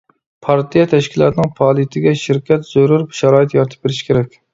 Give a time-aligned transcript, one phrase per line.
[0.45, 4.35] پارتىيە تەشكىلاتىنىڭ پائالىيىتىگە شىركەت زۆرۈر شارائىت يارىتىپ بېرىشى كېرەك.